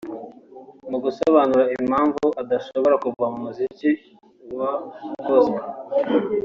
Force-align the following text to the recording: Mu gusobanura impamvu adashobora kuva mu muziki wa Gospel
Mu 0.89 0.97
gusobanura 1.03 1.63
impamvu 1.77 2.25
adashobora 2.41 2.95
kuva 3.03 3.25
mu 3.33 3.39
muziki 3.45 3.89
wa 4.57 4.71
Gospel 5.25 5.63